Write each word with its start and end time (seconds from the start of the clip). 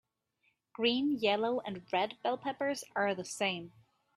Green, 0.73 1.11
yellow 1.19 1.59
and 1.59 1.83
red 1.93 2.17
bell 2.23 2.35
peppers 2.35 2.83
are 2.95 3.13
the 3.13 3.23
same. 3.23 3.71